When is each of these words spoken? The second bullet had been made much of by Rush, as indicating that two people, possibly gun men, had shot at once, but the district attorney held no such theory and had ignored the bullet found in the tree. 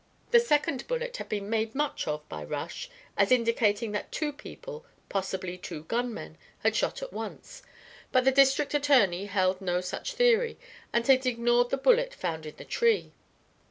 The 0.31 0.39
second 0.39 0.87
bullet 0.87 1.17
had 1.17 1.29
been 1.29 1.47
made 1.47 1.75
much 1.75 2.07
of 2.07 2.27
by 2.27 2.43
Rush, 2.43 2.89
as 3.15 3.31
indicating 3.31 3.91
that 3.91 4.11
two 4.11 4.33
people, 4.33 4.83
possibly 5.09 5.57
gun 5.57 6.11
men, 6.11 6.39
had 6.63 6.75
shot 6.75 7.03
at 7.03 7.13
once, 7.13 7.61
but 8.11 8.25
the 8.25 8.31
district 8.31 8.73
attorney 8.73 9.27
held 9.27 9.61
no 9.61 9.79
such 9.79 10.13
theory 10.13 10.57
and 10.91 11.05
had 11.05 11.27
ignored 11.27 11.69
the 11.69 11.77
bullet 11.77 12.15
found 12.15 12.47
in 12.47 12.55
the 12.55 12.65
tree. 12.65 13.13